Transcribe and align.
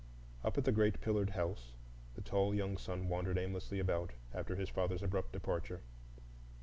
Up 0.43 0.57
at 0.57 0.63
the 0.65 0.71
great 0.71 0.99
pillared 0.99 1.29
house 1.29 1.73
the 2.15 2.23
tall 2.23 2.55
young 2.55 2.75
son 2.75 3.07
wandered 3.07 3.37
aimlessly 3.37 3.77
about 3.77 4.13
after 4.33 4.55
his 4.55 4.67
father's 4.67 5.03
abrupt 5.03 5.31
departure. 5.31 5.81